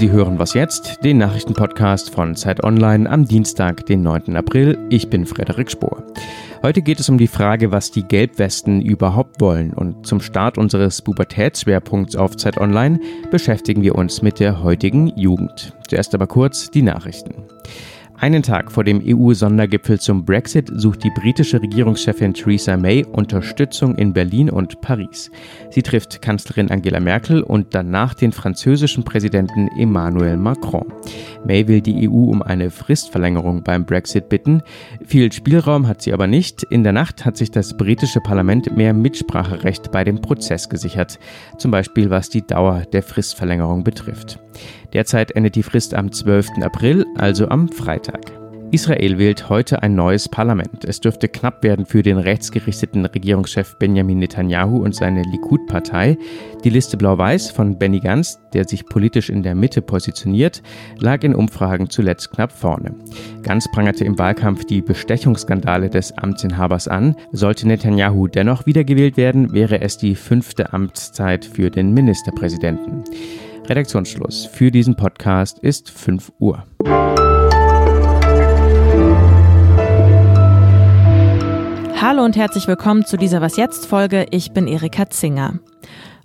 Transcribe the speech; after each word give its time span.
Sie 0.00 0.10
hören 0.10 0.38
was 0.38 0.54
jetzt, 0.54 1.04
den 1.04 1.18
Nachrichtenpodcast 1.18 2.08
von 2.08 2.34
Zeit 2.34 2.64
Online 2.64 3.10
am 3.10 3.26
Dienstag, 3.26 3.84
den 3.84 4.00
9. 4.00 4.34
April. 4.34 4.78
Ich 4.88 5.10
bin 5.10 5.26
Frederik 5.26 5.70
Spohr. 5.70 6.02
Heute 6.62 6.80
geht 6.80 7.00
es 7.00 7.10
um 7.10 7.18
die 7.18 7.26
Frage, 7.26 7.70
was 7.70 7.90
die 7.90 8.04
Gelbwesten 8.04 8.80
überhaupt 8.80 9.42
wollen. 9.42 9.74
Und 9.74 10.06
zum 10.06 10.22
Start 10.22 10.56
unseres 10.56 11.02
Pubertätsschwerpunkts 11.02 12.16
auf 12.16 12.34
Zeit 12.38 12.56
Online 12.56 12.98
beschäftigen 13.30 13.82
wir 13.82 13.94
uns 13.94 14.22
mit 14.22 14.40
der 14.40 14.62
heutigen 14.62 15.08
Jugend. 15.18 15.74
Zuerst 15.86 16.14
aber 16.14 16.26
kurz 16.26 16.70
die 16.70 16.80
Nachrichten. 16.80 17.34
Einen 18.20 18.42
Tag 18.42 18.70
vor 18.70 18.84
dem 18.84 19.00
EU-Sondergipfel 19.02 19.98
zum 19.98 20.26
Brexit 20.26 20.70
sucht 20.74 21.04
die 21.04 21.10
britische 21.10 21.62
Regierungschefin 21.62 22.34
Theresa 22.34 22.76
May 22.76 23.02
Unterstützung 23.02 23.94
in 23.94 24.12
Berlin 24.12 24.50
und 24.50 24.82
Paris. 24.82 25.30
Sie 25.70 25.80
trifft 25.80 26.20
Kanzlerin 26.20 26.70
Angela 26.70 27.00
Merkel 27.00 27.42
und 27.42 27.74
danach 27.74 28.12
den 28.12 28.32
französischen 28.32 29.04
Präsidenten 29.04 29.68
Emmanuel 29.68 30.36
Macron. 30.36 30.84
May 31.46 31.66
will 31.66 31.80
die 31.80 32.10
EU 32.10 32.30
um 32.30 32.42
eine 32.42 32.68
Fristverlängerung 32.68 33.62
beim 33.62 33.86
Brexit 33.86 34.28
bitten. 34.28 34.60
Viel 35.06 35.32
Spielraum 35.32 35.88
hat 35.88 36.02
sie 36.02 36.12
aber 36.12 36.26
nicht. 36.26 36.62
In 36.64 36.82
der 36.82 36.92
Nacht 36.92 37.24
hat 37.24 37.38
sich 37.38 37.50
das 37.50 37.74
britische 37.74 38.20
Parlament 38.20 38.76
mehr 38.76 38.92
Mitspracherecht 38.92 39.92
bei 39.92 40.04
dem 40.04 40.20
Prozess 40.20 40.68
gesichert, 40.68 41.18
zum 41.56 41.70
Beispiel 41.70 42.10
was 42.10 42.28
die 42.28 42.46
Dauer 42.46 42.82
der 42.92 43.02
Fristverlängerung 43.02 43.82
betrifft. 43.82 44.38
Derzeit 44.92 45.32
endet 45.32 45.54
die 45.54 45.62
Frist 45.62 45.94
am 45.94 46.10
12. 46.10 46.62
April, 46.62 47.06
also 47.16 47.48
am 47.48 47.68
Freitag. 47.68 48.40
Israel 48.72 49.18
wählt 49.18 49.48
heute 49.48 49.82
ein 49.82 49.96
neues 49.96 50.28
Parlament. 50.28 50.84
Es 50.84 51.00
dürfte 51.00 51.26
knapp 51.26 51.64
werden 51.64 51.86
für 51.86 52.04
den 52.04 52.18
rechtsgerichteten 52.18 53.04
Regierungschef 53.04 53.76
Benjamin 53.80 54.20
Netanyahu 54.20 54.84
und 54.84 54.94
seine 54.94 55.22
Likud-Partei. 55.22 56.16
Die 56.62 56.70
Liste 56.70 56.96
Blau-Weiß 56.96 57.50
von 57.50 57.78
Benny 57.78 57.98
Gantz, 57.98 58.38
der 58.52 58.68
sich 58.68 58.86
politisch 58.86 59.28
in 59.28 59.42
der 59.42 59.56
Mitte 59.56 59.82
positioniert, 59.82 60.62
lag 60.98 61.24
in 61.24 61.34
Umfragen 61.34 61.90
zuletzt 61.90 62.30
knapp 62.30 62.52
vorne. 62.52 62.94
Gantz 63.42 63.68
prangerte 63.72 64.04
im 64.04 64.18
Wahlkampf 64.20 64.64
die 64.64 64.82
Bestechungsskandale 64.82 65.90
des 65.90 66.16
Amtsinhabers 66.16 66.86
an. 66.86 67.16
Sollte 67.32 67.66
Netanyahu 67.66 68.28
dennoch 68.28 68.66
wiedergewählt 68.66 69.16
werden, 69.16 69.52
wäre 69.52 69.80
es 69.80 69.98
die 69.98 70.14
fünfte 70.14 70.72
Amtszeit 70.72 71.44
für 71.44 71.70
den 71.70 71.92
Ministerpräsidenten. 71.92 73.02
Redaktionsschluss 73.66 74.46
für 74.46 74.70
diesen 74.70 74.96
Podcast 74.96 75.58
ist 75.60 75.90
5 75.90 76.32
Uhr. 76.38 76.64
Hallo 82.00 82.24
und 82.24 82.36
herzlich 82.36 82.66
willkommen 82.66 83.04
zu 83.04 83.16
dieser 83.16 83.40
Was 83.40 83.56
jetzt 83.56 83.86
Folge. 83.86 84.26
Ich 84.30 84.52
bin 84.52 84.66
Erika 84.66 85.08
Zinger. 85.10 85.60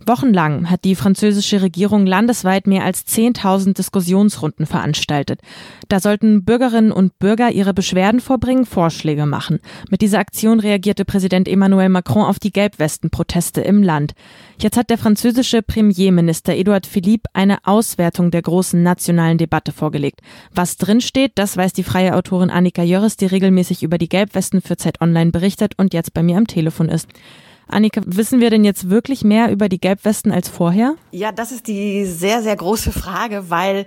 Wochenlang 0.07 0.69
hat 0.69 0.83
die 0.83 0.95
französische 0.95 1.61
Regierung 1.61 2.05
landesweit 2.05 2.67
mehr 2.67 2.83
als 2.83 3.05
10.000 3.07 3.73
Diskussionsrunden 3.73 4.65
veranstaltet. 4.65 5.41
Da 5.89 5.99
sollten 5.99 6.45
Bürgerinnen 6.45 6.91
und 6.91 7.17
Bürger 7.19 7.51
ihre 7.51 7.73
Beschwerden 7.73 8.19
vorbringen, 8.19 8.65
Vorschläge 8.65 9.25
machen. 9.25 9.59
Mit 9.89 10.01
dieser 10.01 10.19
Aktion 10.19 10.59
reagierte 10.59 11.05
Präsident 11.05 11.47
Emmanuel 11.47 11.89
Macron 11.89 12.25
auf 12.25 12.39
die 12.39 12.51
Gelbwesten-Proteste 12.51 13.61
im 13.61 13.83
Land. 13.83 14.13
Jetzt 14.59 14.77
hat 14.77 14.89
der 14.89 14.97
französische 14.97 15.61
Premierminister 15.61 16.55
Edouard 16.55 16.85
Philippe 16.85 17.29
eine 17.33 17.57
Auswertung 17.65 18.31
der 18.31 18.41
großen 18.41 18.81
nationalen 18.81 19.37
Debatte 19.37 19.71
vorgelegt. 19.71 20.21
Was 20.53 20.77
drinsteht, 20.77 21.33
das 21.35 21.57
weiß 21.57 21.73
die 21.73 21.83
freie 21.83 22.15
Autorin 22.15 22.49
Annika 22.49 22.83
Jörres, 22.83 23.17
die 23.17 23.25
regelmäßig 23.25 23.83
über 23.83 23.97
die 23.97 24.09
Gelbwesten 24.09 24.61
für 24.61 24.77
Zeit 24.77 25.01
Online 25.01 25.31
berichtet 25.31 25.73
und 25.77 25.93
jetzt 25.93 26.13
bei 26.13 26.23
mir 26.23 26.37
am 26.37 26.47
Telefon 26.47 26.89
ist. 26.89 27.07
Annika, 27.67 28.01
wissen 28.05 28.39
wir 28.39 28.49
denn 28.49 28.63
jetzt 28.63 28.89
wirklich 28.89 29.23
mehr 29.23 29.51
über 29.51 29.69
die 29.69 29.79
Gelbwesten 29.79 30.31
als 30.31 30.49
vorher? 30.49 30.95
Ja, 31.11 31.31
das 31.31 31.51
ist 31.51 31.67
die 31.67 32.05
sehr, 32.05 32.43
sehr 32.43 32.55
große 32.55 32.91
Frage, 32.91 33.49
weil 33.49 33.85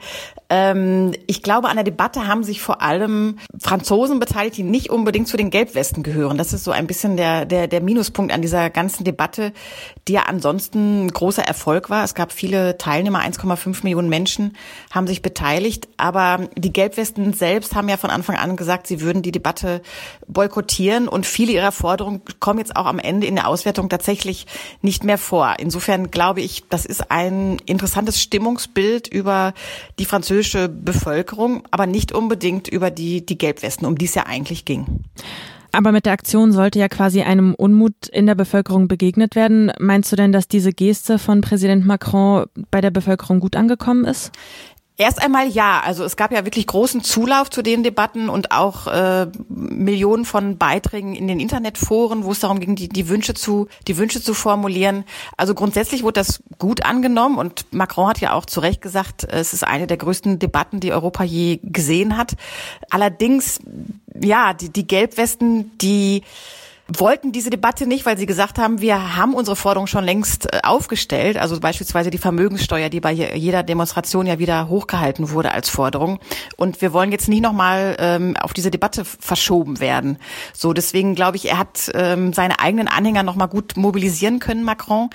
ähm, 0.51 1.13
ich 1.27 1.43
glaube, 1.43 1.69
an 1.69 1.77
der 1.77 1.85
Debatte 1.85 2.27
haben 2.27 2.43
sich 2.43 2.61
vor 2.61 2.83
allem 2.83 3.39
Franzosen 3.59 4.19
beteiligt, 4.19 4.57
die 4.57 4.63
nicht 4.63 4.91
unbedingt 4.91 5.29
zu 5.29 5.37
den 5.37 5.51
Gelbwesten 5.51 6.03
gehören. 6.03 6.39
Das 6.39 6.53
ist 6.53 6.65
so 6.65 6.73
ein 6.73 6.87
bisschen 6.87 7.17
der, 7.17 7.45
der, 7.45 7.69
der 7.69 7.81
Minuspunkt 7.81 8.33
an 8.33 8.43
dieser 8.43 8.69
ganzen 8.69 9.05
Debatte, 9.05 9.53
die 10.09 10.15
ja 10.15 10.23
ansonsten 10.23 11.07
ein 11.07 11.11
großer 11.11 11.43
Erfolg 11.43 11.89
war. 11.89 12.03
Es 12.03 12.15
gab 12.15 12.33
viele 12.33 12.79
Teilnehmer, 12.79 13.21
1,5 13.21 13.85
Millionen 13.85 14.09
Menschen 14.09 14.57
haben 14.91 15.07
sich 15.07 15.23
beteiligt, 15.23 15.89
aber 15.99 16.49
die 16.57 16.73
Gelbwesten 16.73 17.33
selbst 17.33 17.77
haben 17.77 17.89
ja 17.89 17.97
von 17.97 18.11
Anfang 18.11 18.37
an 18.37 18.57
gesagt, 18.57 18.87
sie 18.87 19.01
würden 19.01 19.23
die 19.23 19.33
Debatte 19.33 19.83
boykottieren 20.27 21.09
und 21.09 21.27
viele 21.27 21.53
ihrer 21.53 21.73
Forderungen 21.73 22.23
kommen 22.41 22.59
jetzt 22.59 22.75
auch 22.75 22.87
am 22.87 22.99
Ende 22.99 23.27
in 23.27 23.37
der 23.37 23.47
Auswertung 23.47 23.68
Auswertung 23.69 23.91
tatsächlich 23.91 24.47
nicht 24.81 25.05
mehr 25.05 25.19
vor. 25.19 25.57
Insofern 25.59 26.11
glaube 26.11 26.41
ich, 26.41 26.65
das 26.71 26.87
ist 26.87 27.11
ein 27.11 27.59
interessantes 27.67 28.21
Stimmungsbild 28.21 29.09
über 29.09 29.53
die 29.99 30.07
französische 30.07 30.71
Bevölkerung, 30.71 31.65
aber 31.71 31.87
nicht 31.87 32.13
unbedingt 32.13 32.69
über 32.69 32.91
die, 32.91 33.27
die 33.27 33.37
Gelbwesten, 33.37 33.87
um 33.87 33.99
die 33.99 34.07
es 34.07 34.15
ja 34.15 34.25
eigentlich 34.25 34.65
ging. 34.65 34.87
Aber 35.71 35.93
mit 35.93 36.07
der 36.07 36.15
Aktion 36.15 36.51
sollte 36.51 36.79
ja 36.79 36.89
quasi 36.89 37.21
einem 37.21 37.55
Unmut 37.55 38.09
in 38.11 38.25
der 38.25 38.35
Bevölkerung 38.35 38.89
begegnet 38.89 39.37
werden. 39.37 39.71
Meinst 39.79 40.11
du 40.11 40.17
denn, 40.17 40.33
dass 40.33 40.49
diese 40.49 40.73
Geste 40.73 41.19
von 41.19 41.43
Präsident 41.43 41.85
Macron 41.85 42.47
bei 42.71 42.81
der 42.81 42.91
Bevölkerung 42.91 43.39
gut 43.39 43.55
angekommen 43.55 44.07
ist? 44.07 44.33
Erst 45.01 45.23
einmal 45.23 45.47
ja, 45.47 45.81
also 45.85 46.03
es 46.03 46.17
gab 46.17 46.33
ja 46.33 46.45
wirklich 46.45 46.67
großen 46.67 47.05
Zulauf 47.05 47.51
zu 47.51 47.63
den 47.63 47.85
Debatten 47.85 48.29
und 48.29 48.51
auch 48.51 48.89
äh, 48.89 49.29
Millionen 49.49 50.25
von 50.25 50.59
Beiträgen 50.59 51.15
in 51.15 51.29
den 51.29 51.39
Internetforen, 51.39 52.25
wo 52.25 52.33
es 52.33 52.41
darum 52.41 52.59
ging, 52.59 52.75
die, 52.75 52.89
die 52.89 53.09
Wünsche 53.09 53.33
zu 53.33 53.69
die 53.87 53.97
Wünsche 53.97 54.21
zu 54.21 54.35
formulieren. 54.35 55.05
Also 55.37 55.55
grundsätzlich 55.55 56.03
wurde 56.03 56.15
das 56.15 56.43
gut 56.59 56.85
angenommen 56.85 57.39
und 57.39 57.73
Macron 57.73 58.09
hat 58.09 58.19
ja 58.19 58.33
auch 58.33 58.45
zu 58.45 58.59
Recht 58.59 58.83
gesagt, 58.83 59.23
es 59.23 59.53
ist 59.53 59.63
eine 59.63 59.87
der 59.87 59.99
größten 59.99 60.41
Debatten, 60.41 60.81
die 60.81 60.93
Europa 60.93 61.23
je 61.23 61.61
gesehen 61.63 62.17
hat. 62.17 62.33
Allerdings 62.91 63.61
ja, 64.21 64.53
die, 64.53 64.71
die 64.71 64.89
Gelbwesten, 64.89 65.79
die 65.79 66.25
wollten 66.89 67.33
diese 67.33 67.51
Debatte 67.51 67.87
nicht, 67.87 68.07
weil 68.07 68.17
sie 68.17 68.27
gesagt 68.27 68.59
haben, 68.59 68.81
wir 68.81 69.17
haben 69.17 69.35
unsere 69.35 69.57
Forderung 69.57 69.87
schon 69.87 70.05
längst 70.05 70.53
äh, 70.53 70.61
aufgestellt. 70.63 71.37
Also 71.37 71.61
beispielsweise 71.61 72.11
die 72.11 72.19
Vermögenssteuer, 72.19 72.89
die 72.89 73.01
bei 73.01 73.13
jeder 73.13 73.63
Demonstration 73.63 74.27
ja 74.27 74.39
wieder 74.39 74.69
hochgehalten 74.69 75.31
wurde 75.31 75.53
als 75.53 75.69
Forderung. 75.69 76.19
Und 76.57 76.81
wir 76.81 76.93
wollen 76.93 77.13
jetzt 77.13 77.29
nicht 77.29 77.43
nochmal 77.43 77.97
ähm, 77.99 78.37
auf 78.39 78.55
diese 78.55 78.71
Debatte 78.71 79.05
verschoben 79.05 79.81
werden. 79.81 80.19
So, 80.55 80.73
deswegen 80.73 81.15
glaube 81.15 81.37
ich, 81.37 81.49
er 81.51 81.59
hat 81.59 81.91
ähm, 81.95 82.33
seine 82.33 82.59
eigenen 82.59 82.89
Anhänger 82.89 83.23
nochmal 83.23 83.49
gut 83.49 83.77
mobilisieren 83.77 84.39
können, 84.39 84.63
Macron. 84.65 85.11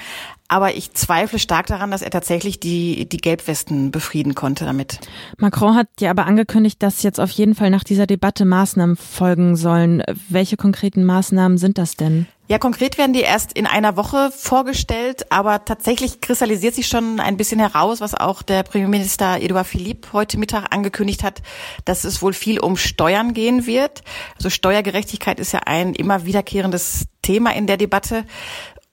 Aber 0.48 0.76
ich 0.76 0.94
zweifle 0.94 1.40
stark 1.40 1.68
daran, 1.68 1.92
dass 1.92 2.02
er 2.02 2.12
tatsächlich 2.12 2.60
die, 2.60 3.08
die 3.08 3.18
Gelbwesten 3.18 3.92
befrieden 3.92 4.36
konnte 4.36 4.66
damit. 4.66 5.00
Macron 5.38 5.76
hat 5.76 5.88
ja 6.00 6.12
aber 6.12 6.26
angekündigt, 6.26 6.84
dass 6.84 7.02
jetzt 7.02 7.20
auf 7.20 7.32
jeden 7.32 7.56
Fall 7.56 7.70
nach 7.70 7.84
dieser 7.84 8.06
Debatte 8.06 8.46
Maßnahmen 8.46 8.96
folgen 8.96 9.56
sollen. 9.56 10.04
Welche 10.30 10.58
konkreten 10.58 11.06
Maßnahmen 11.06 11.58
sind 11.58 11.78
das 11.78 11.96
denn? 11.96 12.28
Ja, 12.50 12.60
konkret 12.60 12.98
werden 12.98 13.14
die 13.14 13.22
erst 13.22 13.54
in 13.54 13.66
einer 13.66 13.96
Woche 13.96 14.30
vorgestellt, 14.30 15.32
aber 15.32 15.64
tatsächlich 15.64 16.20
kristallisiert 16.20 16.76
sich 16.76 16.88
schon 16.88 17.22
ein 17.22 17.38
bisschen 17.38 17.60
heraus, 17.60 18.02
was 18.02 18.14
auch 18.14 18.42
der 18.42 18.64
Premierminister 18.64 19.42
Edouard 19.42 19.66
Philippe 19.66 20.12
heute 20.12 20.38
Mittag 20.38 20.68
angekündigt 20.72 21.24
hat, 21.24 21.42
dass 21.86 22.04
es 22.04 22.22
wohl 22.22 22.34
viel 22.34 22.60
um 22.60 22.76
Steuern 22.76 23.34
gehen 23.34 23.66
wird. 23.66 24.04
Also 24.36 24.50
Steuergerechtigkeit 24.50 25.40
ist 25.40 25.54
ja 25.54 25.62
ein 25.66 25.94
immer 25.94 26.26
wiederkehrendes 26.26 27.06
Thema 27.22 27.56
in 27.56 27.66
der 27.66 27.78
Debatte. 27.78 28.26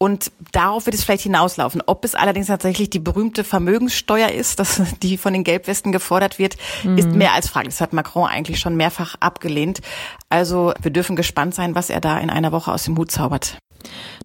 Und 0.02 0.32
darauf 0.52 0.86
wird 0.86 0.94
es 0.94 1.04
vielleicht 1.04 1.24
hinauslaufen. 1.24 1.82
Ob 1.84 2.06
es 2.06 2.14
allerdings 2.14 2.46
tatsächlich 2.46 2.88
die 2.88 2.98
berühmte 2.98 3.44
Vermögenssteuer 3.44 4.30
ist, 4.30 4.58
dass 4.58 4.80
die 5.02 5.18
von 5.18 5.34
den 5.34 5.44
Gelbwesten 5.44 5.92
gefordert 5.92 6.38
wird, 6.38 6.56
mhm. 6.82 6.96
ist 6.96 7.10
mehr 7.10 7.34
als 7.34 7.48
fraglich. 7.48 7.74
Das 7.74 7.82
hat 7.82 7.92
Macron 7.92 8.26
eigentlich 8.26 8.60
schon 8.60 8.76
mehrfach 8.76 9.16
abgelehnt. 9.20 9.82
Also 10.30 10.72
wir 10.80 10.90
dürfen 10.90 11.16
gespannt 11.16 11.54
sein, 11.54 11.74
was 11.74 11.90
er 11.90 12.00
da 12.00 12.18
in 12.18 12.30
einer 12.30 12.50
Woche 12.50 12.72
aus 12.72 12.84
dem 12.84 12.96
Hut 12.96 13.10
zaubert. 13.10 13.58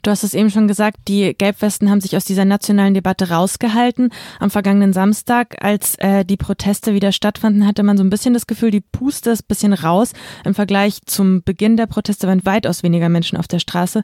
Du 0.01 0.11
hast 0.11 0.23
es 0.23 0.33
eben 0.33 0.49
schon 0.49 0.67
gesagt, 0.67 0.97
die 1.07 1.33
Gelbwesten 1.33 1.89
haben 1.89 2.01
sich 2.01 2.15
aus 2.15 2.25
dieser 2.25 2.45
nationalen 2.45 2.93
Debatte 2.93 3.29
rausgehalten. 3.29 4.11
Am 4.39 4.51
vergangenen 4.51 4.93
Samstag, 4.93 5.55
als 5.61 5.95
äh, 5.95 6.23
die 6.23 6.37
Proteste 6.37 6.93
wieder 6.93 7.11
stattfanden, 7.11 7.65
hatte 7.67 7.83
man 7.83 7.97
so 7.97 8.03
ein 8.03 8.09
bisschen 8.09 8.33
das 8.33 8.47
Gefühl, 8.47 8.71
die 8.71 8.81
Puste 8.81 9.31
ist 9.31 9.43
ein 9.43 9.47
bisschen 9.47 9.73
raus. 9.73 10.13
Im 10.43 10.53
Vergleich 10.53 10.99
zum 11.05 11.43
Beginn 11.43 11.77
der 11.77 11.87
Proteste 11.87 12.27
waren 12.27 12.45
weitaus 12.45 12.83
weniger 12.83 13.09
Menschen 13.09 13.37
auf 13.37 13.47
der 13.47 13.59
Straße. 13.59 14.03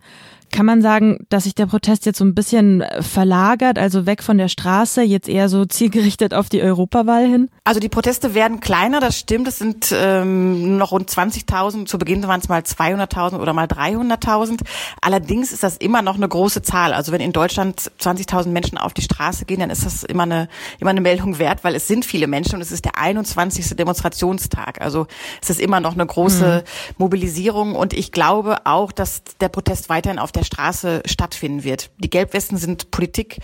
Kann 0.52 0.66
man 0.66 0.82
sagen, 0.82 1.26
dass 1.30 1.46
sich 1.46 1.56
der 1.56 1.66
Protest 1.66 2.06
jetzt 2.06 2.18
so 2.18 2.26
ein 2.26 2.36
bisschen 2.36 2.82
äh, 2.82 3.02
verlagert, 3.02 3.80
also 3.80 4.06
weg 4.06 4.22
von 4.22 4.38
der 4.38 4.50
Straße, 4.50 5.02
jetzt 5.02 5.30
eher 5.30 5.48
so 5.48 5.64
zielgerichtet 5.64 6.34
auf 6.34 6.50
die 6.50 6.62
Europawahl 6.62 7.26
hin? 7.26 7.50
Also 7.64 7.80
die 7.80 7.88
Proteste 7.88 8.34
werden 8.34 8.60
kleiner, 8.60 9.00
das 9.00 9.18
stimmt. 9.18 9.48
Es 9.48 9.60
sind 9.60 9.94
ähm, 9.96 10.76
noch 10.78 10.92
rund 10.92 11.10
20.000. 11.10 11.86
Zu 11.86 11.98
Beginn 11.98 12.28
waren 12.28 12.42
es 12.42 12.50
mal 12.50 12.62
200.000 12.62 13.40
oder 13.40 13.54
mal 13.54 13.68
300.000. 13.68 14.60
Allerdings 15.00 15.54
ist 15.54 15.64
das 15.64 15.78
immer 15.78 16.02
noch 16.02 16.16
eine 16.16 16.28
große 16.28 16.62
Zahl. 16.62 16.94
Also 16.94 17.14
wenn 17.14 17.22
in 17.22 17.32
Deutschland 17.32 17.90
20.000 18.02 18.50
Menschen 18.50 18.78
auf 18.78 18.94
die 18.94 19.04
Straße 19.04 19.46
gehen, 19.46 19.62
dann 19.62 19.70
ist 19.70 19.86
das 19.86 20.04
immer 20.04 20.24
eine, 20.24 20.50
immer 20.80 20.90
eine 20.90 21.02
Meldung 21.02 21.40
wert, 21.40 21.64
weil 21.64 21.76
es 21.76 21.88
sind 21.88 22.04
viele 22.04 22.28
Menschen 22.28 22.56
und 22.56 22.62
es 22.62 22.74
ist 22.74 22.84
der 22.84 22.98
21. 22.98 23.78
Demonstrationstag. 23.78 24.82
Also 24.82 25.08
es 25.42 25.50
ist 25.50 25.62
immer 25.62 25.80
noch 25.80 25.94
eine 25.94 26.06
große 26.06 26.66
mhm. 26.66 26.96
Mobilisierung 26.98 27.76
und 27.76 27.94
ich 27.94 28.12
glaube 28.12 28.66
auch, 28.66 28.92
dass 28.92 29.24
der 29.40 29.48
Protest 29.48 29.88
weiterhin 29.88 30.20
auf 30.20 30.34
der 30.34 30.41
der 30.42 30.46
Straße 30.46 31.04
stattfinden 31.06 31.64
wird. 31.64 31.92
Die 32.00 32.10
Gelbwesten 32.10 32.58
sind 32.58 32.92
Politik 32.92 33.38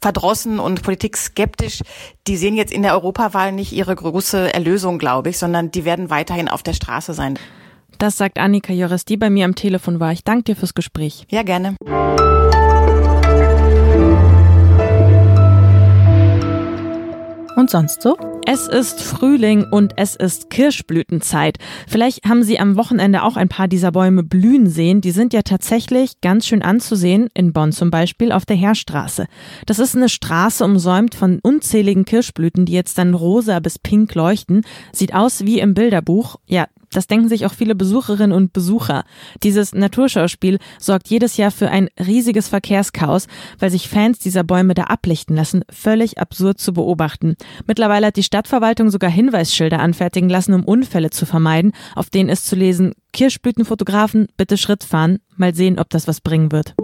verdrossen 0.00 0.58
und 0.58 0.82
Politik 0.82 1.16
skeptisch. 1.16 1.82
Die 2.26 2.36
sehen 2.36 2.56
jetzt 2.56 2.72
in 2.72 2.82
der 2.82 2.94
Europawahl 2.94 3.52
nicht 3.52 3.72
ihre 3.72 3.94
große 3.94 4.52
Erlösung, 4.54 4.98
glaube 4.98 5.30
ich, 5.30 5.38
sondern 5.38 5.70
die 5.70 5.84
werden 5.84 6.10
weiterhin 6.10 6.48
auf 6.48 6.62
der 6.62 6.72
Straße 6.72 7.14
sein. 7.14 7.38
Das 7.98 8.16
sagt 8.16 8.38
Annika 8.38 8.72
Jores, 8.72 9.04
die 9.04 9.16
bei 9.16 9.28
mir 9.28 9.44
am 9.44 9.54
Telefon 9.54 10.00
war. 10.00 10.12
Ich 10.12 10.24
danke 10.24 10.44
dir 10.44 10.56
fürs 10.56 10.74
Gespräch. 10.74 11.26
Ja, 11.30 11.42
gerne. 11.42 11.76
Und 17.56 17.70
sonst 17.70 18.02
so? 18.02 18.16
Es 18.50 18.66
ist 18.66 19.02
Frühling 19.02 19.66
und 19.70 19.92
es 19.96 20.16
ist 20.16 20.48
Kirschblütenzeit. 20.48 21.58
Vielleicht 21.86 22.24
haben 22.24 22.42
Sie 22.42 22.58
am 22.58 22.76
Wochenende 22.76 23.22
auch 23.22 23.36
ein 23.36 23.50
paar 23.50 23.68
dieser 23.68 23.92
Bäume 23.92 24.22
blühen 24.22 24.70
sehen. 24.70 25.02
Die 25.02 25.10
sind 25.10 25.34
ja 25.34 25.42
tatsächlich 25.42 26.22
ganz 26.22 26.46
schön 26.46 26.62
anzusehen, 26.62 27.28
in 27.34 27.52
Bonn 27.52 27.72
zum 27.72 27.90
Beispiel 27.90 28.32
auf 28.32 28.46
der 28.46 28.56
Heerstraße. 28.56 29.26
Das 29.66 29.78
ist 29.78 29.94
eine 29.94 30.08
Straße 30.08 30.64
umsäumt 30.64 31.14
von 31.14 31.40
unzähligen 31.42 32.06
Kirschblüten, 32.06 32.64
die 32.64 32.72
jetzt 32.72 32.96
dann 32.96 33.12
rosa 33.12 33.60
bis 33.60 33.78
pink 33.78 34.14
leuchten. 34.14 34.62
Sieht 34.92 35.14
aus 35.14 35.44
wie 35.44 35.60
im 35.60 35.74
Bilderbuch. 35.74 36.36
Ja, 36.46 36.68
das 36.92 37.06
denken 37.06 37.28
sich 37.28 37.46
auch 37.46 37.52
viele 37.52 37.74
Besucherinnen 37.74 38.32
und 38.36 38.52
Besucher. 38.52 39.04
Dieses 39.42 39.74
Naturschauspiel 39.74 40.58
sorgt 40.78 41.08
jedes 41.08 41.36
Jahr 41.36 41.50
für 41.50 41.70
ein 41.70 41.88
riesiges 41.98 42.48
Verkehrschaos, 42.48 43.26
weil 43.58 43.70
sich 43.70 43.88
Fans 43.88 44.18
dieser 44.18 44.44
Bäume 44.44 44.74
da 44.74 44.84
ablichten 44.84 45.36
lassen, 45.36 45.64
völlig 45.70 46.18
absurd 46.18 46.58
zu 46.58 46.72
beobachten. 46.72 47.36
Mittlerweile 47.66 48.08
hat 48.08 48.16
die 48.16 48.22
Stadtverwaltung 48.22 48.90
sogar 48.90 49.10
Hinweisschilder 49.10 49.80
anfertigen 49.80 50.28
lassen, 50.28 50.54
um 50.54 50.64
Unfälle 50.64 51.10
zu 51.10 51.26
vermeiden, 51.26 51.72
auf 51.94 52.10
denen 52.10 52.28
ist 52.28 52.46
zu 52.46 52.56
lesen, 52.56 52.94
Kirschblütenfotografen, 53.12 54.28
bitte 54.36 54.56
Schritt 54.56 54.84
fahren, 54.84 55.18
mal 55.36 55.54
sehen, 55.54 55.78
ob 55.78 55.90
das 55.90 56.06
was 56.06 56.20
bringen 56.20 56.52
wird. 56.52 56.74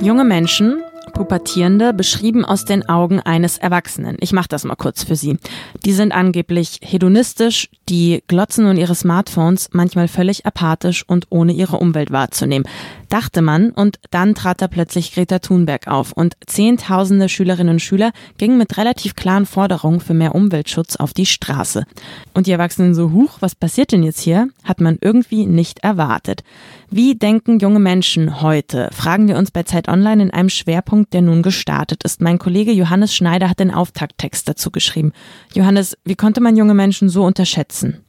Junge 0.00 0.24
Menschen 0.24 0.82
Pubertierende 1.16 1.94
beschrieben 1.94 2.44
aus 2.44 2.66
den 2.66 2.86
Augen 2.90 3.20
eines 3.20 3.56
Erwachsenen. 3.56 4.18
Ich 4.20 4.34
mache 4.34 4.48
das 4.48 4.64
mal 4.64 4.76
kurz 4.76 5.02
für 5.02 5.16
Sie. 5.16 5.38
Die 5.86 5.92
sind 5.92 6.12
angeblich 6.12 6.80
hedonistisch, 6.82 7.70
die 7.88 8.22
glotzen 8.28 8.64
nun 8.64 8.76
ihre 8.76 8.94
Smartphones, 8.94 9.70
manchmal 9.72 10.08
völlig 10.08 10.44
apathisch 10.44 11.04
und 11.08 11.26
ohne 11.30 11.54
ihre 11.54 11.78
Umwelt 11.78 12.10
wahrzunehmen 12.10 12.66
dachte 13.08 13.42
man, 13.42 13.70
und 13.70 13.98
dann 14.10 14.34
trat 14.34 14.62
da 14.62 14.68
plötzlich 14.68 15.12
Greta 15.14 15.38
Thunberg 15.38 15.88
auf 15.88 16.12
und 16.12 16.36
zehntausende 16.46 17.28
Schülerinnen 17.28 17.74
und 17.74 17.80
Schüler 17.80 18.12
gingen 18.38 18.58
mit 18.58 18.76
relativ 18.76 19.14
klaren 19.14 19.46
Forderungen 19.46 20.00
für 20.00 20.14
mehr 20.14 20.34
Umweltschutz 20.34 20.96
auf 20.96 21.12
die 21.12 21.26
Straße. 21.26 21.86
Und 22.34 22.46
die 22.46 22.52
Erwachsenen 22.52 22.94
so, 22.94 23.12
huch, 23.12 23.38
was 23.40 23.54
passiert 23.54 23.92
denn 23.92 24.02
jetzt 24.02 24.20
hier? 24.20 24.48
Hat 24.64 24.80
man 24.80 24.98
irgendwie 25.00 25.46
nicht 25.46 25.80
erwartet. 25.80 26.42
Wie 26.90 27.14
denken 27.14 27.58
junge 27.58 27.80
Menschen 27.80 28.40
heute? 28.40 28.90
Fragen 28.92 29.28
wir 29.28 29.36
uns 29.36 29.50
bei 29.50 29.62
Zeit 29.64 29.88
Online 29.88 30.22
in 30.22 30.30
einem 30.30 30.48
Schwerpunkt, 30.48 31.12
der 31.12 31.22
nun 31.22 31.42
gestartet 31.42 32.04
ist. 32.04 32.20
Mein 32.20 32.38
Kollege 32.38 32.72
Johannes 32.72 33.14
Schneider 33.14 33.48
hat 33.48 33.60
den 33.60 33.72
Auftakttext 33.72 34.48
dazu 34.48 34.70
geschrieben. 34.70 35.12
Johannes, 35.54 35.96
wie 36.04 36.16
konnte 36.16 36.40
man 36.40 36.56
junge 36.56 36.74
Menschen 36.74 37.08
so 37.08 37.24
unterschätzen? 37.24 38.04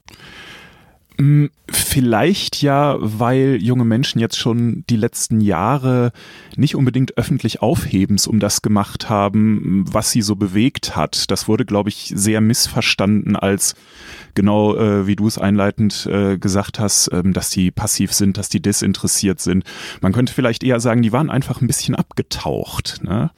Mm, 1.20 1.46
vielleicht 1.68 2.62
ja, 2.62 2.96
weil 3.00 3.58
junge 3.60 3.86
Menschen 3.86 4.20
jetzt 4.20 4.38
schon 4.38 4.84
die 4.88 4.96
letzten 4.96 5.42
Jahre 5.42 6.12
nicht 6.56 6.76
unbedingt 6.76 7.18
öffentlich 7.18 7.62
Aufhebens 7.62 8.28
um 8.28 8.40
das 8.40 8.62
gemacht 8.62 9.10
haben, 9.10 9.84
was 9.92 10.12
sie 10.12 10.22
so 10.22 10.36
bewegt 10.36 10.96
hat. 10.96 11.32
Das 11.32 11.48
wurde, 11.48 11.66
glaube 11.66 11.90
ich, 11.90 12.14
sehr 12.16 12.40
missverstanden 12.40 13.36
als 13.36 13.74
genau 14.36 14.76
äh, 14.76 15.08
wie 15.08 15.16
du 15.16 15.26
es 15.26 15.40
einleitend 15.40 16.06
äh, 16.06 16.38
gesagt 16.38 16.78
hast, 16.78 17.10
ähm, 17.12 17.34
dass 17.34 17.50
die 17.50 17.72
passiv 17.72 18.14
sind, 18.14 18.38
dass 18.38 18.50
die 18.50 18.62
desinteressiert 18.62 19.42
sind. 19.42 19.64
Man 20.02 20.14
könnte 20.14 20.34
vielleicht 20.34 20.64
eher 20.64 20.80
sagen, 20.80 21.02
die 21.02 21.12
waren 21.12 21.32
einfach 21.32 21.62
ein 21.62 21.68
bisschen 21.68 21.96
abgetaucht. 21.96 23.00
Ne? 23.02 23.32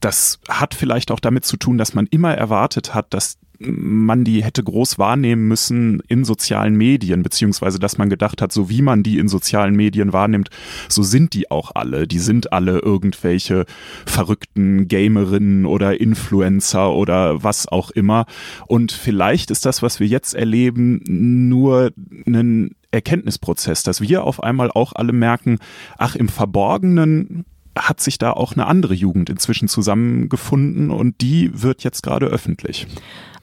Das 0.00 0.40
hat 0.48 0.74
vielleicht 0.74 1.12
auch 1.12 1.20
damit 1.20 1.44
zu 1.44 1.56
tun, 1.56 1.78
dass 1.78 1.94
man 1.94 2.08
immer 2.08 2.34
erwartet 2.34 2.92
hat, 2.94 3.14
dass 3.14 3.38
man 3.60 4.24
die 4.24 4.44
hätte 4.44 4.62
groß 4.62 4.98
wahrnehmen 4.98 5.48
müssen 5.48 6.00
in 6.08 6.24
sozialen 6.24 6.76
Medien, 6.76 7.22
beziehungsweise 7.22 7.78
dass 7.78 7.98
man 7.98 8.08
gedacht 8.08 8.40
hat, 8.40 8.52
so 8.52 8.70
wie 8.70 8.82
man 8.82 9.02
die 9.02 9.18
in 9.18 9.28
sozialen 9.28 9.74
Medien 9.74 10.12
wahrnimmt, 10.12 10.50
so 10.88 11.02
sind 11.02 11.34
die 11.34 11.50
auch 11.50 11.72
alle. 11.74 12.06
Die 12.06 12.20
sind 12.20 12.52
alle 12.52 12.78
irgendwelche 12.78 13.66
verrückten 14.06 14.86
Gamerinnen 14.88 15.66
oder 15.66 16.00
Influencer 16.00 16.92
oder 16.92 17.42
was 17.42 17.66
auch 17.66 17.90
immer. 17.90 18.26
Und 18.66 18.92
vielleicht 18.92 19.50
ist 19.50 19.66
das, 19.66 19.82
was 19.82 19.98
wir 20.00 20.06
jetzt 20.06 20.34
erleben, 20.34 21.02
nur 21.04 21.92
ein 22.26 22.76
Erkenntnisprozess, 22.90 23.82
dass 23.82 24.00
wir 24.00 24.24
auf 24.24 24.42
einmal 24.42 24.70
auch 24.70 24.92
alle 24.94 25.12
merken, 25.12 25.58
ach, 25.98 26.14
im 26.14 26.28
Verborgenen 26.28 27.44
hat 27.76 28.00
sich 28.00 28.18
da 28.18 28.32
auch 28.32 28.52
eine 28.52 28.66
andere 28.66 28.94
Jugend 28.94 29.30
inzwischen 29.30 29.68
zusammengefunden 29.68 30.90
und 30.90 31.20
die 31.20 31.50
wird 31.62 31.84
jetzt 31.84 32.02
gerade 32.02 32.26
öffentlich. 32.26 32.86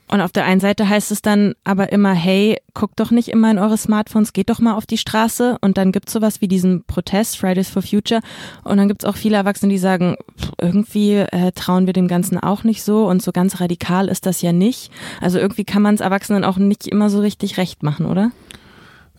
Und 0.08 0.22
auf 0.22 0.32
der 0.32 0.46
einen 0.46 0.60
Seite 0.60 0.88
heißt 0.88 1.12
es 1.12 1.22
dann 1.22 1.56
aber 1.64 1.92
immer, 1.92 2.14
hey, 2.14 2.58
guckt 2.76 3.00
doch 3.00 3.10
nicht 3.10 3.30
immer 3.30 3.50
in 3.50 3.58
eure 3.58 3.78
Smartphones, 3.78 4.34
geht 4.34 4.50
doch 4.50 4.60
mal 4.60 4.76
auf 4.76 4.86
die 4.86 5.00
Straße. 5.00 5.58
Und 5.62 5.78
dann 5.78 5.92
gibt's 5.92 6.14
sowas 6.14 6.42
wie 6.42 6.48
diesen 6.48 6.84
Protest, 6.84 7.38
Fridays 7.38 7.70
for 7.70 7.82
Future. 7.82 8.22
Und 8.64 8.78
dann 8.78 8.88
gibt's 8.88 9.06
auch 9.06 9.16
viele 9.16 9.38
Erwachsene, 9.38 9.72
die 9.72 9.80
sagen, 9.80 10.16
irgendwie 10.62 11.14
äh, 11.14 11.52
trauen 11.54 11.88
wir 11.88 11.94
dem 11.94 12.08
Ganzen 12.08 12.38
auch 12.38 12.64
nicht 12.64 12.84
so 12.84 13.08
und 13.08 13.24
so 13.24 13.32
ganz 13.32 13.60
radikal 13.60 14.08
ist 14.08 14.28
das 14.28 14.42
ja 14.42 14.54
nicht. 14.54 14.92
Also 15.22 15.40
irgendwie 15.40 15.66
kann 15.66 15.82
man 15.82 15.96
es 15.96 16.02
Erwachsenen 16.02 16.44
auch 16.44 16.58
nicht 16.58 16.88
immer 16.88 17.10
so 17.10 17.20
richtig 17.20 17.58
recht 17.58 17.82
machen, 17.82 18.06
oder? 18.06 18.32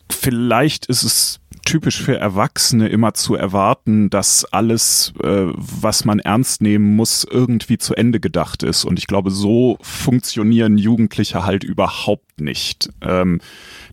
Vielleicht 0.09 0.87
ist 0.87 1.03
es 1.03 1.41
typisch 1.64 2.03
für 2.03 2.17
Erwachsene 2.17 2.88
immer 2.88 3.14
zu 3.14 3.35
erwarten, 3.35 4.11
dass 4.11 4.44
alles, 4.44 5.12
äh, 5.23 5.47
was 5.55 6.05
man 6.05 6.19
ernst 6.19 6.62
nehmen 6.62 6.97
muss, 6.97 7.26
irgendwie 7.29 7.79
zu 7.79 7.94
Ende 7.94 8.20
gedacht 8.20 8.62
ist. 8.62 8.85
Und 8.85 8.99
ich 8.99 9.06
glaube, 9.06 9.31
so 9.31 9.79
funktionieren 9.81 10.79
Jugendliche 10.79 11.44
halt 11.44 11.64
überhaupt 11.64 12.41
nicht. 12.41 12.91
Ähm, 13.03 13.41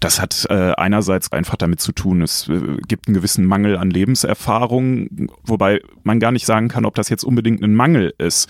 das 0.04 0.20
hat 0.20 0.46
äh, 0.50 0.74
einerseits 0.74 1.32
einfach 1.32 1.56
damit 1.56 1.80
zu 1.80 1.94
tun, 1.94 2.22
es 2.22 2.50
äh, 2.50 2.78
gibt 2.88 3.08
einen 3.08 3.16
gewissen 3.16 3.46
Mangel 3.46 3.78
an 3.78 3.90
Lebenserfahrung, 3.90 5.30
wobei 5.44 5.82
man 6.04 6.20
gar 6.20 6.34
nicht 6.34 6.46
sagen 6.46 6.68
kann, 6.68 6.84
ob 6.86 6.96
das 6.96 7.08
jetzt 7.08 7.24
unbedingt 7.24 7.64
ein 7.64 7.74
Mangel 7.74 8.14
ist. 8.18 8.50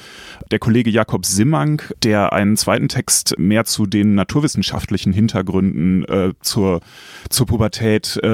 Der 0.49 0.57
Kollege 0.57 0.89
Jakob 0.89 1.25
Simmang, 1.25 1.81
der 2.01 2.33
einen 2.33 2.57
zweiten 2.57 2.89
Text 2.89 3.35
mehr 3.37 3.65
zu 3.65 3.85
den 3.85 4.15
naturwissenschaftlichen 4.15 5.13
Hintergründen 5.13 6.05
äh, 6.05 6.33
zur, 6.41 6.81
zur 7.29 7.45
Pubertät 7.45 8.17
äh, 8.23 8.27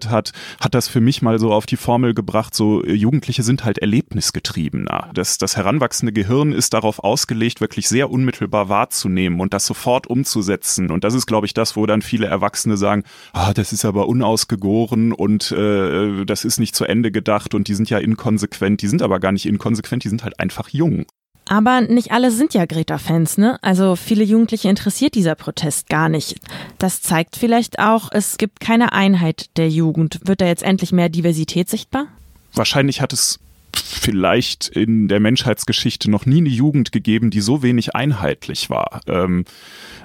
recherchiert 0.00 0.10
hat, 0.10 0.32
hat 0.60 0.74
das 0.74 0.88
für 0.88 1.00
mich 1.00 1.22
mal 1.22 1.38
so 1.38 1.52
auf 1.52 1.66
die 1.66 1.76
Formel 1.76 2.14
gebracht, 2.14 2.54
so 2.54 2.82
äh, 2.84 2.92
Jugendliche 2.92 3.42
sind 3.42 3.64
halt 3.64 3.78
erlebnisgetriebener. 3.78 5.10
Das, 5.14 5.38
das 5.38 5.56
heranwachsende 5.56 6.12
Gehirn 6.12 6.52
ist 6.52 6.72
darauf 6.72 7.00
ausgelegt, 7.00 7.60
wirklich 7.60 7.88
sehr 7.88 8.10
unmittelbar 8.10 8.68
wahrzunehmen 8.68 9.40
und 9.40 9.52
das 9.52 9.66
sofort 9.66 10.06
umzusetzen. 10.06 10.90
Und 10.90 11.04
das 11.04 11.14
ist, 11.14 11.26
glaube 11.26 11.46
ich, 11.46 11.54
das, 11.54 11.76
wo 11.76 11.86
dann 11.86 12.02
viele 12.02 12.26
Erwachsene 12.26 12.76
sagen, 12.76 13.04
ah, 13.32 13.52
das 13.52 13.72
ist 13.72 13.84
aber 13.84 14.08
unausgegoren 14.08 15.12
und 15.12 15.52
äh, 15.52 16.24
das 16.24 16.44
ist 16.44 16.58
nicht 16.58 16.74
zu 16.74 16.84
Ende 16.84 17.10
gedacht 17.10 17.54
und 17.54 17.68
die 17.68 17.74
sind 17.74 17.90
ja 17.90 17.98
inkonsequent, 17.98 18.82
die 18.82 18.88
sind 18.88 19.02
aber 19.02 19.20
gar 19.20 19.32
nicht 19.32 19.46
inkonsequent, 19.46 20.04
die 20.04 20.08
sind 20.08 20.24
halt 20.24 20.38
einfach 20.40 20.68
jung. 20.70 21.06
Aber 21.50 21.80
nicht 21.80 22.12
alle 22.12 22.30
sind 22.30 22.54
ja 22.54 22.64
Greta-Fans, 22.64 23.36
ne? 23.36 23.58
Also 23.60 23.96
viele 23.96 24.22
Jugendliche 24.22 24.68
interessiert 24.68 25.16
dieser 25.16 25.34
Protest 25.34 25.88
gar 25.88 26.08
nicht. 26.08 26.36
Das 26.78 27.02
zeigt 27.02 27.34
vielleicht 27.34 27.80
auch, 27.80 28.08
es 28.12 28.38
gibt 28.38 28.60
keine 28.60 28.92
Einheit 28.92 29.50
der 29.56 29.68
Jugend. 29.68 30.20
Wird 30.22 30.42
da 30.42 30.46
jetzt 30.46 30.62
endlich 30.62 30.92
mehr 30.92 31.08
Diversität 31.08 31.68
sichtbar? 31.68 32.06
Wahrscheinlich 32.54 33.00
hat 33.00 33.12
es 33.12 33.40
vielleicht 33.74 34.68
in 34.68 35.08
der 35.08 35.18
Menschheitsgeschichte 35.18 36.08
noch 36.08 36.24
nie 36.24 36.38
eine 36.38 36.48
Jugend 36.48 36.92
gegeben, 36.92 37.30
die 37.30 37.40
so 37.40 37.64
wenig 37.64 37.96
einheitlich 37.96 38.70
war. 38.70 39.00
Ähm, 39.08 39.44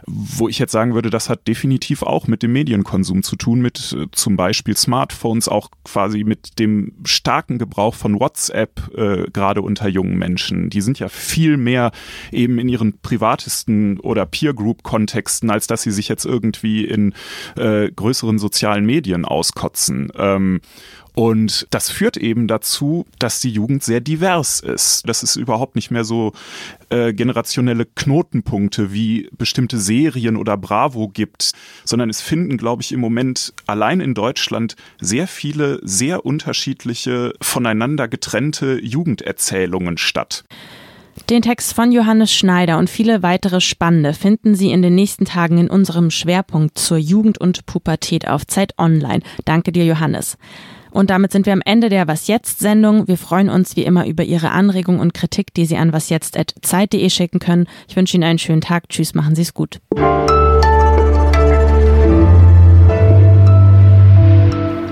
wo 0.08 0.48
ich 0.48 0.60
jetzt 0.60 0.72
sagen 0.72 0.94
würde, 0.94 1.10
das 1.10 1.30
hat 1.30 1.48
definitiv 1.48 2.04
auch 2.04 2.28
mit 2.28 2.44
dem 2.44 2.54
Medienkonsum 2.54 3.24
zu 3.24 3.36
tun, 3.36 3.62
mit 3.62 3.96
äh, 3.98 4.06
zum 4.12 4.36
Beispiel 4.36 4.78
Smartphones, 4.78 5.50
auch 5.50 5.70
quasi 5.84 6.24
mit 6.24 6.60
dem 6.60 6.94
starken 7.04 7.58
Gebrauch 7.58 7.96
von 7.96 8.20
WhatsApp, 8.20 8.92
äh, 8.96 9.30
gerade 9.32 9.62
unter 9.62 9.88
jungen 9.88 10.18
Menschen. 10.18 10.70
Die 10.70 10.82
sind 10.82 11.00
ja 11.00 11.10
viel 11.10 11.58
mehr 11.58 11.92
eben 12.32 12.60
in 12.60 12.70
ihren 12.70 13.00
privatesten 13.00 14.00
oder 14.00 14.26
Peer-Group-Kontexten, 14.26 15.50
als 15.50 15.68
dass 15.68 15.82
sie 15.82 15.92
sich 15.92 16.08
jetzt 16.08 16.26
irgendwie 16.26 16.86
in 16.86 17.14
äh, 17.56 17.90
größeren 17.92 18.38
sozialen 18.38 18.86
Medien 18.86 19.26
auskotzen. 19.26 20.12
Ähm, 20.16 20.62
und 21.16 21.66
das 21.70 21.90
führt 21.90 22.18
eben 22.18 22.48
dazu, 22.48 23.06
dass 23.20 23.40
die 23.40 23.50
Jugend 23.50 23.84
sehr 23.84 24.02
divers 24.02 24.60
ist. 24.60 25.08
Dass 25.08 25.24
es 25.24 25.38
überhaupt 25.38 25.76
nicht 25.76 25.90
mehr 25.90 26.04
so 26.04 26.34
äh, 26.90 27.14
generationelle 27.14 27.86
Knotenpunkte 27.86 28.92
wie 28.92 29.30
bestimmte 29.38 29.78
Serien 29.96 30.36
oder 30.36 30.58
Bravo 30.58 31.08
gibt, 31.08 31.52
sondern 31.86 32.10
es 32.10 32.22
finden, 32.22 32.58
glaube 32.58 32.82
ich, 32.82 32.92
im 32.92 33.00
Moment 33.00 33.54
allein 33.66 34.02
in 34.02 34.14
Deutschland 34.14 34.76
sehr 35.00 35.28
viele, 35.28 35.80
sehr 35.84 36.26
unterschiedliche, 36.26 37.34
voneinander 37.42 38.08
getrennte 38.08 38.80
Jugenderzählungen 38.84 39.98
statt. 39.98 40.44
Den 41.30 41.42
Text 41.42 41.74
von 41.74 41.92
Johannes 41.92 42.32
Schneider 42.32 42.78
und 42.78 42.90
viele 42.90 43.24
weitere 43.24 43.60
spannende 43.60 44.14
finden 44.14 44.54
Sie 44.54 44.72
in 44.72 44.82
den 44.82 44.94
nächsten 44.94 45.26
Tagen 45.26 45.58
in 45.58 45.70
unserem 45.70 46.12
Schwerpunkt 46.12 46.78
zur 46.78 46.98
Jugend 46.98 47.40
und 47.40 47.66
Pubertät 47.66 48.28
auf 48.28 48.46
Zeit 48.46 48.78
Online. 48.78 49.22
Danke 49.44 49.72
dir, 49.72 49.86
Johannes. 49.86 50.38
Und 50.92 51.10
damit 51.10 51.32
sind 51.32 51.46
wir 51.46 51.54
am 51.54 51.62
Ende 51.66 51.90
der 51.90 52.08
Was 52.08 52.28
jetzt 52.28 52.60
Sendung. 52.60 53.08
Wir 53.08 53.18
freuen 53.18 53.50
uns 53.50 53.76
wie 53.76 53.84
immer 53.84 54.06
über 54.06 54.24
Ihre 54.24 54.52
Anregungen 54.52 55.02
und 55.02 55.14
Kritik, 55.14 55.54
die 55.54 55.66
Sie 55.66 55.78
an 55.78 55.92
wasjetzt.zeit.de 55.92 57.10
schicken 57.10 57.40
können. 57.40 57.68
Ich 57.88 57.96
wünsche 57.96 58.16
Ihnen 58.16 58.24
einen 58.24 58.40
schönen 58.40 58.62
Tag. 58.62 58.88
Tschüss, 58.90 59.14
machen 59.14 59.36
Sie 59.36 59.42
es 59.42 59.54
gut. 59.54 59.82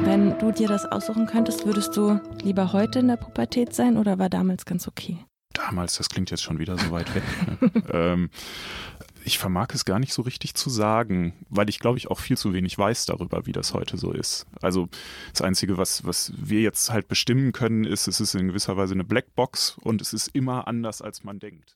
Wenn 0.03 0.37
du 0.39 0.51
dir 0.51 0.67
das 0.67 0.85
aussuchen 0.91 1.25
könntest, 1.25 1.65
würdest 1.65 1.95
du 1.95 2.19
lieber 2.43 2.73
heute 2.73 2.99
in 2.99 3.07
der 3.07 3.17
Pubertät 3.17 3.73
sein 3.73 3.97
oder 3.97 4.19
war 4.19 4.29
damals 4.29 4.65
ganz 4.65 4.87
okay? 4.87 5.19
Damals, 5.53 5.97
das 5.97 6.09
klingt 6.09 6.31
jetzt 6.31 6.43
schon 6.43 6.59
wieder 6.59 6.77
so 6.77 6.91
weit 6.91 7.13
weg. 7.13 7.23
Ne? 7.47 7.83
ähm, 7.93 8.29
ich 9.25 9.37
vermag 9.37 9.67
es 9.73 9.85
gar 9.85 9.99
nicht 9.99 10.13
so 10.13 10.21
richtig 10.21 10.55
zu 10.55 10.69
sagen, 10.69 11.33
weil 11.49 11.69
ich 11.69 11.79
glaube 11.79 11.97
ich 11.97 12.09
auch 12.09 12.19
viel 12.19 12.37
zu 12.37 12.53
wenig 12.53 12.77
weiß 12.77 13.05
darüber, 13.05 13.45
wie 13.45 13.51
das 13.51 13.73
heute 13.73 13.97
so 13.97 14.11
ist. 14.11 14.45
Also 14.61 14.89
das 15.31 15.41
Einzige, 15.41 15.77
was, 15.77 16.05
was 16.05 16.33
wir 16.35 16.61
jetzt 16.61 16.91
halt 16.91 17.07
bestimmen 17.07 17.51
können, 17.51 17.85
ist, 17.85 18.07
es 18.07 18.19
ist 18.19 18.35
in 18.35 18.47
gewisser 18.47 18.77
Weise 18.77 18.93
eine 18.93 19.03
Blackbox 19.03 19.77
und 19.81 20.01
es 20.01 20.13
ist 20.13 20.29
immer 20.29 20.67
anders, 20.67 21.01
als 21.01 21.23
man 21.23 21.39
denkt. 21.39 21.71